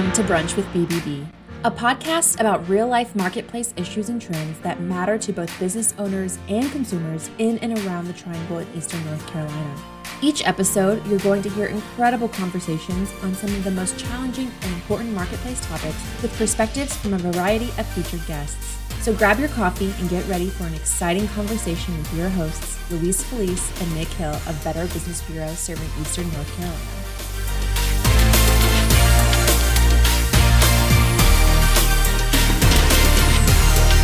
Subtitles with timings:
[0.00, 1.26] Welcome to Brunch with BBB,
[1.62, 6.38] a podcast about real life marketplace issues and trends that matter to both business owners
[6.48, 9.76] and consumers in and around the Triangle in Eastern North Carolina.
[10.22, 14.72] Each episode, you're going to hear incredible conversations on some of the most challenging and
[14.72, 18.78] important marketplace topics with perspectives from a variety of featured guests.
[19.02, 23.22] So grab your coffee and get ready for an exciting conversation with your hosts, Luis
[23.22, 26.99] Felice and Nick Hill of Better Business Bureau serving Eastern North Carolina.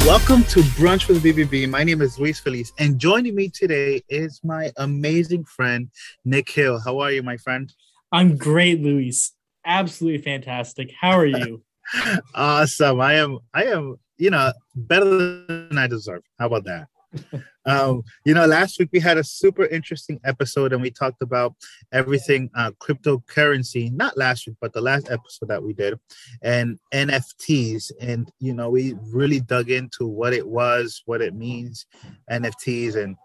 [0.07, 1.69] Welcome to Brunch with BBB.
[1.69, 5.91] My name is Luis Felice, and joining me today is my amazing friend,
[6.25, 6.79] Nick Hill.
[6.79, 7.75] How are you, my friend?
[8.13, 9.33] I'm great, Luis.
[9.67, 10.93] Absolutely fantastic.
[11.01, 11.65] How are you?
[12.37, 13.01] awesome.
[13.01, 16.23] I am, I am, you know, better than I deserve.
[16.39, 16.87] How about that?
[17.67, 21.55] um, you know, last week we had a super interesting episode and we talked about
[21.93, 23.93] everything uh, cryptocurrency.
[23.93, 25.99] Not last week, but the last episode that we did,
[26.43, 27.93] and NFTs.
[28.01, 31.87] And you know, we really dug into what it was, what it means,
[32.31, 33.17] NFTs, and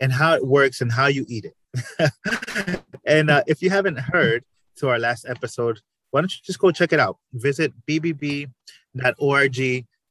[0.00, 2.82] and how it works and how you eat it.
[3.06, 4.44] and uh, if you haven't heard
[4.76, 7.18] to our last episode, why don't you just go check it out?
[7.32, 8.46] Visit bbb.org.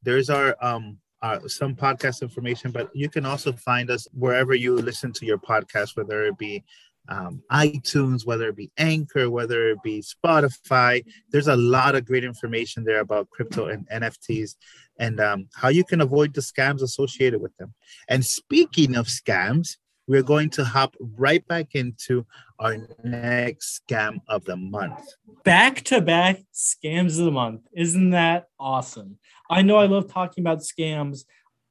[0.02, 4.76] There's our um, uh, some podcast information, but you can also find us wherever you
[4.76, 6.64] listen to your podcast, whether it be
[7.08, 11.04] um, iTunes, whether it be Anchor, whether it be Spotify.
[11.30, 14.56] There's a lot of great information there about crypto and NFTs
[14.98, 17.74] and um, how you can avoid the scams associated with them.
[18.08, 22.26] And speaking of scams, we're going to hop right back into
[22.58, 25.00] our next scam of the month.
[25.48, 27.62] Back to back scams of the month.
[27.74, 29.16] Isn't that awesome?
[29.48, 31.24] I know I love talking about scams.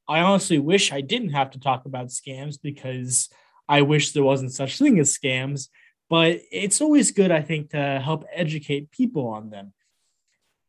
[0.10, 3.30] I honestly wish I didn't have to talk about scams because
[3.70, 5.68] I wish there wasn't such thing as scams,
[6.10, 9.74] but it's always good I think to help educate people on them.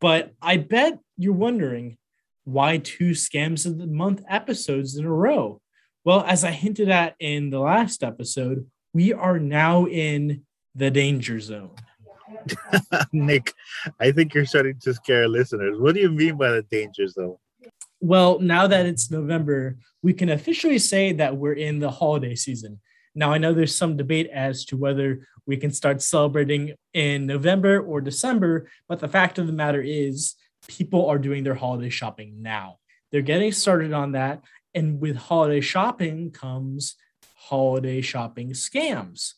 [0.03, 1.97] But I bet you're wondering
[2.45, 5.63] why two scams of the month episodes in a row?
[6.05, 10.43] Well, as I hinted at in the last episode, we are now in
[10.75, 11.71] the danger zone.
[13.12, 13.53] Nick,
[14.00, 15.78] I think you're starting to scare listeners.
[15.78, 17.37] What do you mean by the danger zone?
[18.00, 22.81] Well, now that it's November, we can officially say that we're in the holiday season.
[23.15, 27.81] Now, I know there's some debate as to whether we can start celebrating in November
[27.81, 30.34] or December, but the fact of the matter is,
[30.67, 32.78] people are doing their holiday shopping now.
[33.11, 34.43] They're getting started on that.
[34.75, 36.97] And with holiday shopping comes
[37.34, 39.34] holiday shopping scams.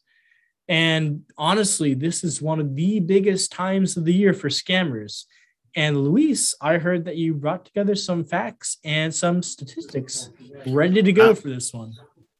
[0.70, 5.24] And honestly, this is one of the biggest times of the year for scammers.
[5.74, 10.30] And Luis, I heard that you brought together some facts and some statistics
[10.68, 11.92] ready to go uh, for this one.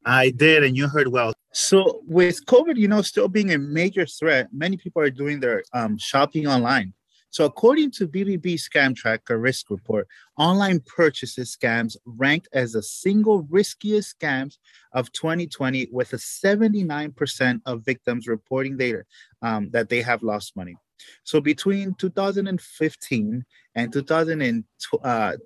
[0.07, 1.33] I did, and you heard well.
[1.53, 5.65] So, with COVID, you know, still being a major threat, many people are doing their
[5.73, 6.95] um, shopping online.
[7.31, 13.47] So, according to BBB Scam Tracker Risk Report, online purchases scams ranked as the single
[13.49, 14.59] riskiest scams
[14.93, 19.05] of 2020, with a 79% of victims reporting data
[19.43, 20.75] um, that they have lost money.
[21.23, 23.45] So, between 2015
[23.77, 24.65] and 2021,
[25.05, 25.37] uh,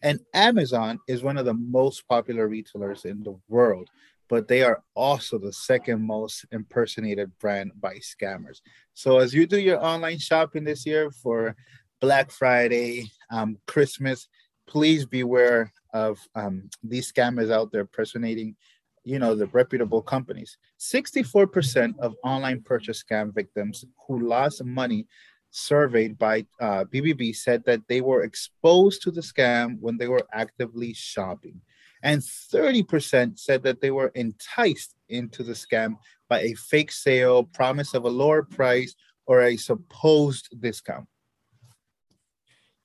[0.01, 3.89] And Amazon is one of the most popular retailers in the world
[4.29, 8.61] but they are also the second most impersonated brand by scammers.
[8.93, 11.55] So as you do your online shopping this year for
[12.01, 14.27] Black Friday, um, Christmas,
[14.67, 18.55] please beware of um, these scammers out there impersonating,
[19.03, 20.57] you know, the reputable companies.
[20.79, 25.07] 64% of online purchase scam victims who lost money
[25.51, 30.27] surveyed by uh, BBB said that they were exposed to the scam when they were
[30.33, 31.61] actively shopping
[32.05, 35.97] and 30% said that they were enticed into the scam
[36.29, 38.93] by a fake sale, promise of a lower price,
[39.25, 41.07] or a supposed discount.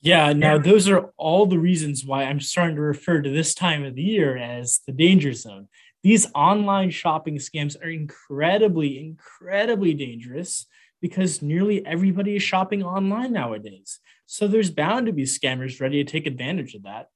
[0.00, 3.84] Yeah, now those are all the reasons why I'm starting to refer to this time
[3.84, 5.68] of the year as the danger zone.
[6.02, 10.64] These online shopping scams are incredibly, incredibly dangerous
[11.02, 14.00] because nearly everybody is shopping online nowadays.
[14.24, 17.10] So there's bound to be scammers ready to take advantage of that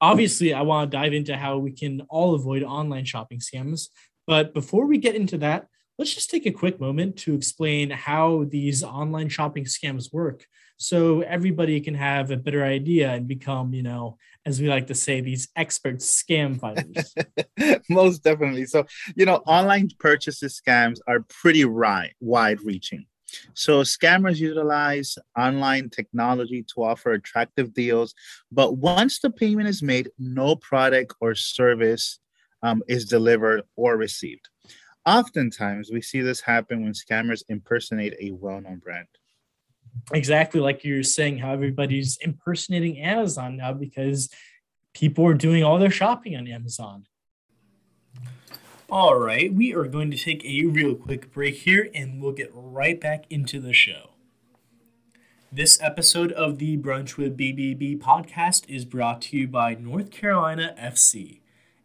[0.00, 3.88] obviously, I want to dive into how we can all avoid online shopping scams.
[4.26, 5.66] But before we get into that,
[5.98, 10.46] let's just take a quick moment to explain how these online shopping scams work
[10.78, 14.16] so everybody can have a better idea and become, you know,
[14.46, 17.14] as we like to say, these expert scam fighters.
[17.90, 18.64] Most definitely.
[18.64, 23.04] So, you know, online purchases scams are pretty wide, wide reaching.
[23.54, 28.14] So scammers utilize online technology to offer attractive deals,
[28.50, 32.18] but once the payment is made, no product or service
[32.62, 34.48] um, is delivered or received.
[35.06, 39.06] Oftentimes, we see this happen when scammers impersonate a well-known brand
[40.12, 44.28] exactly like you're saying how everybody's impersonating Amazon now because
[44.94, 47.04] people are doing all their shopping on Amazon.
[48.90, 52.50] All right, we are going to take a real quick break here and we'll get
[52.52, 54.10] right back into the show.
[55.52, 60.74] This episode of the Brunch with BBB podcast is brought to you by North Carolina
[60.76, 61.38] FC.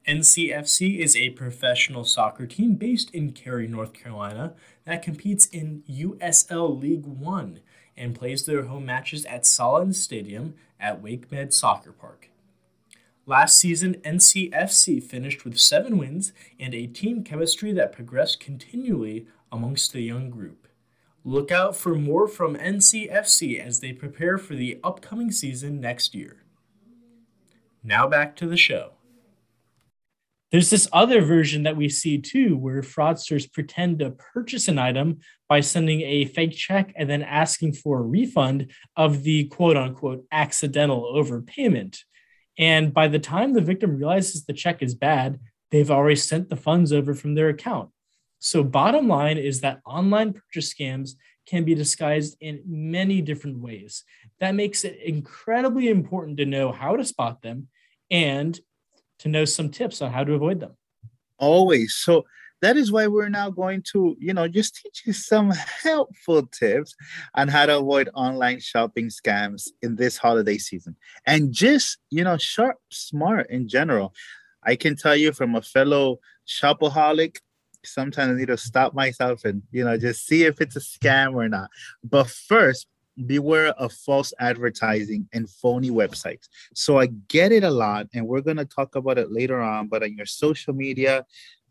[0.08, 4.56] NCFC is a professional soccer team based in Cary, North Carolina,
[4.86, 7.60] that competes in USL League One
[7.96, 12.30] and plays their home matches at Sahlen Stadium at WakeMed Soccer Park.
[13.28, 19.94] Last season, NCFC finished with seven wins and a team chemistry that progressed continually amongst
[19.94, 20.68] the young group.
[21.24, 26.44] Look out for more from NCFC as they prepare for the upcoming season next year.
[27.84, 28.92] Now back to the show.
[30.52, 35.18] There's this other version that we see too, where fraudsters pretend to purchase an item
[35.50, 40.26] by sending a fake check and then asking for a refund of the quote unquote
[40.32, 41.98] accidental overpayment.
[42.58, 45.40] And by the time the victim realizes the check is bad,
[45.72, 47.90] they've already sent the funds over from their account.
[48.40, 51.12] So, bottom line is that online purchase scams
[51.48, 54.04] can be disguised in many different ways.
[54.40, 57.68] That makes it incredibly important to know how to spot them
[58.12, 58.60] and
[59.20, 60.76] to know some tips on how to avoid them.
[61.38, 61.96] Always.
[61.96, 62.26] So
[62.62, 66.96] that is why we're now going to, you know, just teach you some helpful tips
[67.36, 70.96] on how to avoid online shopping scams in this holiday season.
[71.26, 74.14] And just, you know, sharp, smart in general.
[74.64, 77.38] I can tell you from a fellow shopaholic,
[77.84, 81.36] sometimes I need to stop myself and, you know, just see if it's a scam
[81.36, 81.70] or not.
[82.04, 82.88] But first,
[83.26, 86.50] beware of false advertising and phony websites.
[86.74, 89.88] So I get it a lot, and we're going to talk about it later on.
[89.88, 91.26] But on your social media,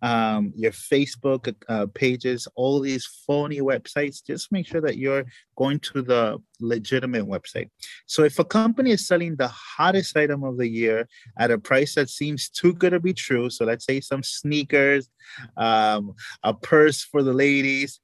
[0.05, 5.25] um, your Facebook uh, pages, all these phony websites, just make sure that you're
[5.57, 7.71] going to the legitimate website.
[8.05, 11.09] So if a company is selling the hottest item of the year
[11.39, 15.09] at a price that seems too good to be true, so let's say some sneakers,
[15.57, 16.13] um,
[16.43, 18.01] a purse for the ladies,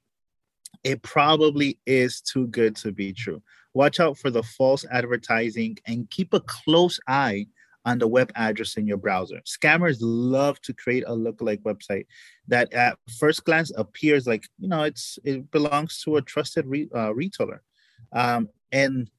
[0.82, 3.42] it probably is too good to be true.
[3.74, 7.46] Watch out for the false advertising and keep a close eye
[7.84, 9.40] on the web address in your browser.
[9.46, 12.06] Scammers love to create a lookalike website
[12.48, 16.88] that at first glance appears like, you know, it's it belongs to a trusted re,
[16.94, 17.62] uh, retailer.
[18.12, 19.10] Um, and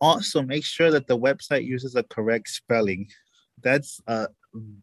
[0.00, 3.08] also make sure that the website uses a correct spelling.
[3.62, 4.28] That's a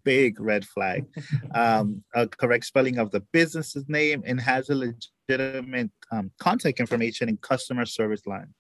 [0.03, 1.05] big red flag.
[1.55, 7.29] Um, a correct spelling of the business's name and has a legitimate um, contact information
[7.29, 8.53] and customer service line.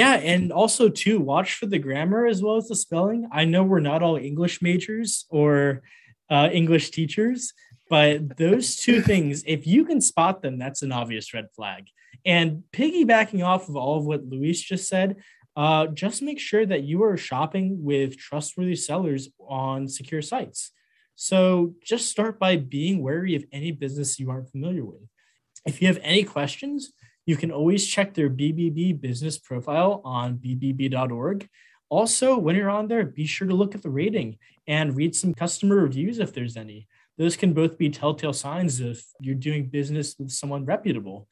[0.00, 3.28] Yeah, and also too, watch for the grammar as well as the spelling.
[3.30, 5.82] I know we're not all English majors or
[6.30, 7.52] uh, English teachers,
[7.90, 11.84] but those two things, if you can spot them, that's an obvious red flag.
[12.24, 15.16] And piggybacking off of all of what Luis just said,
[15.54, 20.70] uh, just make sure that you are shopping with trustworthy sellers on secure sites.
[21.14, 25.02] So just start by being wary of any business you aren't familiar with.
[25.66, 26.90] If you have any questions,
[27.26, 31.48] you can always check their BBB business profile on bbb.org.
[31.88, 35.34] Also, when you're on there, be sure to look at the rating and read some
[35.34, 36.86] customer reviews if there's any.
[37.18, 41.28] Those can both be telltale signs if you're doing business with someone reputable.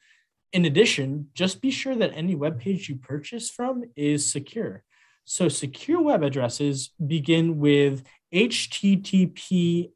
[0.53, 4.83] In addition, just be sure that any web page you purchase from is secure.
[5.25, 8.03] So, secure web addresses begin with
[8.33, 9.91] HTTPS,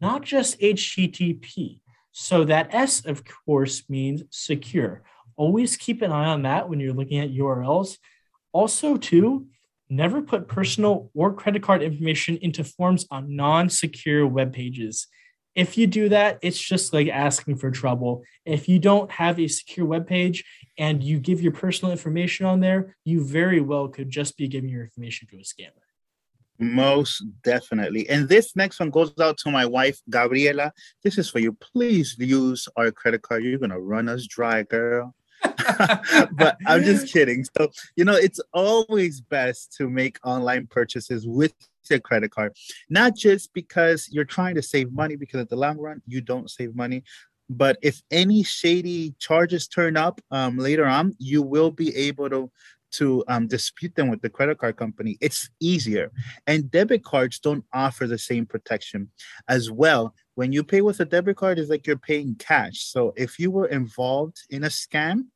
[0.00, 1.81] not just HTTP.
[2.12, 5.02] So that S, of course, means secure.
[5.36, 7.96] Always keep an eye on that when you're looking at URLs.
[8.52, 9.46] Also, too,
[9.88, 15.06] never put personal or credit card information into forms on non-secure web pages.
[15.54, 18.24] If you do that, it's just like asking for trouble.
[18.44, 20.44] If you don't have a secure web page
[20.78, 24.70] and you give your personal information on there, you very well could just be giving
[24.70, 25.91] your information to a scammer.
[26.58, 28.08] Most definitely.
[28.08, 30.72] And this next one goes out to my wife, Gabriela.
[31.02, 31.52] This is for you.
[31.54, 33.42] Please use our credit card.
[33.42, 35.14] You're going to run us dry, girl.
[36.32, 37.44] but I'm just kidding.
[37.56, 41.52] So, you know, it's always best to make online purchases with
[41.90, 42.56] your credit card,
[42.88, 46.50] not just because you're trying to save money, because at the long run, you don't
[46.50, 47.02] save money,
[47.50, 52.50] But if any shady charges turn up um, later on, you will be able to
[52.92, 55.18] to um, dispute them with the credit card company.
[55.20, 56.10] It's easier,
[56.46, 59.10] and debit cards don't offer the same protection
[59.48, 60.14] as well.
[60.34, 62.84] When you pay with a debit card, it's like you're paying cash.
[62.84, 65.26] So if you were involved in a scam,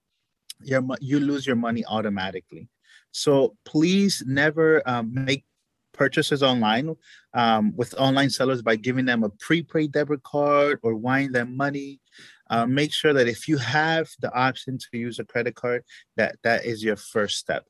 [0.63, 2.69] you lose your money automatically.
[3.11, 5.45] So please never um, make
[5.93, 6.95] purchases online
[7.35, 12.01] um, with online sellers by giving them a prepaid debit card or wiring them money.
[12.49, 15.83] Uh, make sure that if you have the option to use a credit card,
[16.17, 17.65] that that is your first step.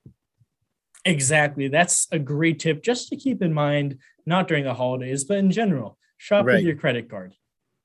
[1.05, 1.69] Exactly.
[1.69, 5.51] That's a great tip just to keep in mind, not during the holidays, but in
[5.51, 5.99] general.
[6.19, 6.57] Shop Right.
[6.57, 7.35] with your credit card.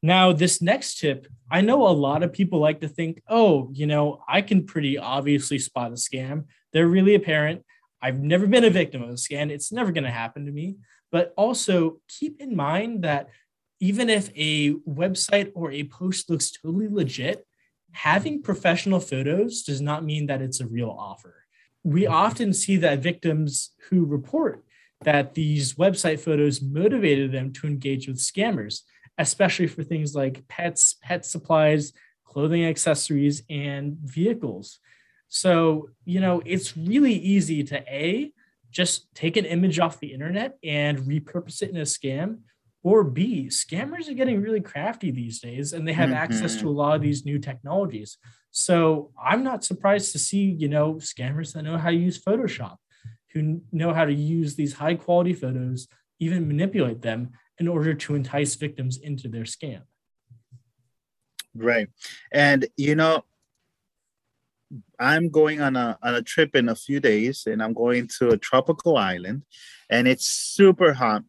[0.04, 3.86] Now, this next tip, I know a lot of people like to think, oh, you
[3.86, 6.46] know, I can pretty obviously spot a scam.
[6.74, 7.64] They're really apparent.
[8.02, 9.52] I've never been a victim of a scam.
[9.52, 10.78] It's never going to happen to me.
[11.12, 13.28] But also keep in mind that
[13.82, 17.46] even if a website or a post looks totally legit,
[17.92, 21.46] having professional photos does not mean that it's a real offer.
[21.84, 24.64] We often see that victims who report
[25.02, 28.82] that these website photos motivated them to engage with scammers,
[29.18, 31.92] especially for things like pets, pet supplies,
[32.24, 34.80] clothing accessories, and vehicles.
[35.28, 38.32] So, you know, it's really easy to A,
[38.70, 42.42] just take an image off the internet and repurpose it in a scam,
[42.84, 46.72] or B, scammers are getting really crafty these days and they have access to a
[46.72, 47.08] lot of mm-hmm.
[47.08, 48.18] these new technologies.
[48.50, 52.78] So I'm not surprised to see, you know, scammers that know how to use Photoshop,
[53.34, 55.88] who know how to use these high quality photos,
[56.20, 59.82] even manipulate them in order to entice victims into their scam.
[61.54, 61.88] Right.
[62.32, 63.24] And you know,
[65.00, 68.30] I'm going on a on a trip in a few days and I'm going to
[68.30, 69.44] a tropical island
[69.90, 71.24] and it's super hot.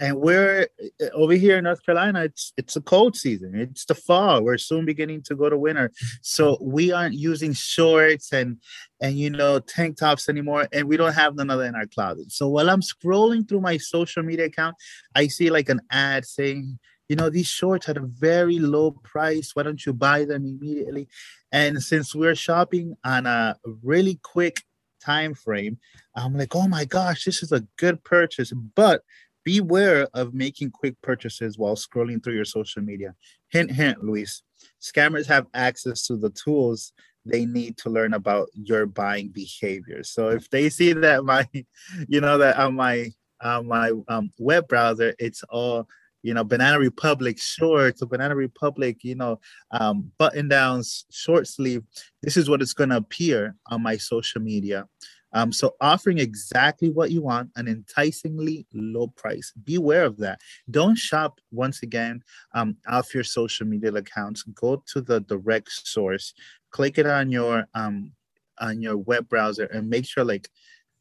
[0.00, 3.54] And we're uh, over here in North Carolina, it's it's a cold season.
[3.54, 4.42] It's the fall.
[4.42, 5.92] We're soon beginning to go to winter.
[6.22, 8.56] So we aren't using shorts and
[9.00, 11.86] and you know tank tops anymore and we don't have none of that in our
[11.86, 12.32] closet.
[12.32, 14.74] So while I'm scrolling through my social media account,
[15.14, 16.78] I see like an ad saying
[17.10, 21.08] you know these shorts at a very low price why don't you buy them immediately
[21.50, 24.62] and since we're shopping on a really quick
[25.04, 25.76] time frame
[26.14, 29.02] i'm like oh my gosh this is a good purchase but
[29.44, 33.14] beware of making quick purchases while scrolling through your social media
[33.48, 34.42] hint hint luis
[34.80, 36.92] scammers have access to the tools
[37.24, 41.46] they need to learn about your buying behavior so if they see that my
[42.08, 43.10] you know that on my
[43.42, 45.86] on my um, web browser it's all
[46.22, 51.82] you know, Banana Republic shorts or Banana Republic, you know, um, button downs, short sleeve.
[52.22, 54.86] This is what it's going to appear on my social media.
[55.32, 59.52] Um, so offering exactly what you want, an enticingly low price.
[59.64, 60.40] Beware of that.
[60.70, 62.22] Don't shop once again
[62.54, 64.42] um, off your social media accounts.
[64.42, 66.34] Go to the direct source,
[66.70, 68.12] click it on your um,
[68.58, 70.48] on your web browser, and make sure, like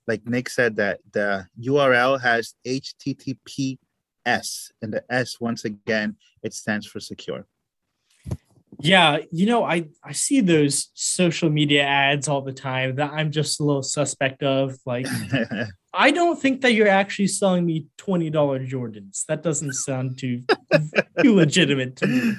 [0.08, 3.78] like Nick said, that the URL has HTTPS,
[4.82, 7.46] and the S once again it stands for secure.
[8.82, 13.32] Yeah, you know, I I see those social media ads all the time that I'm
[13.32, 14.78] just a little suspect of.
[14.86, 15.06] Like,
[15.94, 19.26] I don't think that you're actually selling me twenty dollar Jordans.
[19.28, 20.44] That doesn't sound too
[21.22, 22.36] too legitimate to me.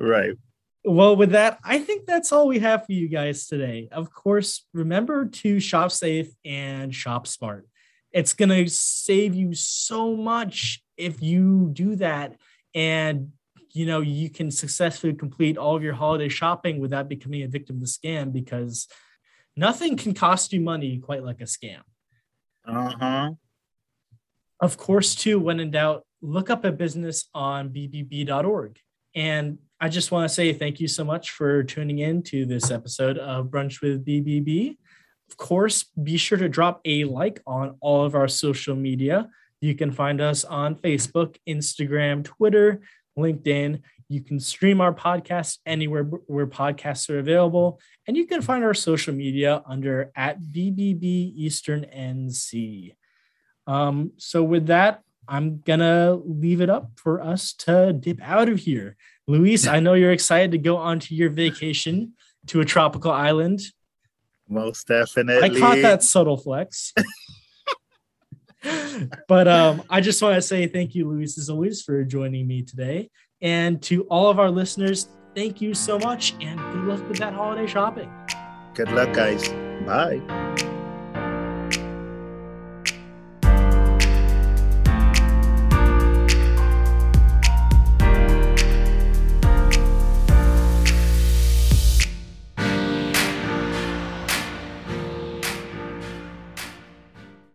[0.00, 0.34] right.
[0.82, 3.88] Well, with that, I think that's all we have for you guys today.
[3.92, 7.68] Of course, remember to shop safe and shop smart.
[8.12, 12.36] It's going to save you so much if you do that
[12.74, 13.32] and
[13.72, 17.76] you know you can successfully complete all of your holiday shopping without becoming a victim
[17.76, 18.88] of the scam because
[19.56, 21.80] nothing can cost you money quite like a scam.
[22.66, 23.30] Uh-huh.
[24.60, 28.78] Of course, too, when in doubt, look up a business on bbb.org.
[29.14, 32.70] And I just want to say thank you so much for tuning in to this
[32.70, 34.76] episode of Brunch with BBB.
[35.30, 39.30] Of course, be sure to drop a like on all of our social media.
[39.60, 42.82] You can find us on Facebook, Instagram, Twitter,
[43.18, 43.82] LinkedIn.
[44.08, 47.80] You can stream our podcast anywhere where podcasts are available.
[48.06, 52.96] And you can find our social media under at BBB Eastern NC.
[53.66, 58.58] Um, so, with that, I'm gonna leave it up for us to dip out of
[58.58, 58.96] here.
[59.28, 62.14] Luis, I know you're excited to go onto your vacation
[62.48, 63.60] to a tropical island.
[64.48, 65.56] Most definitely.
[65.56, 66.92] I caught that subtle flex.
[69.28, 72.62] but um, I just want to say thank you, Luis, as always, for joining me
[72.62, 73.10] today.
[73.42, 77.32] And to all of our listeners, thank you so much and good luck with that
[77.32, 78.10] holiday shopping.
[78.74, 79.48] Good luck, guys.
[79.84, 80.68] Bye.